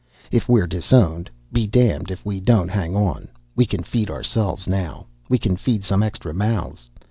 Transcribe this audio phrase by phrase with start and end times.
[0.31, 3.27] If we're disowned, bedamned if we don't hang on!
[3.55, 5.05] We can feed ourselves now.
[5.29, 6.89] We can feed some extra mouths.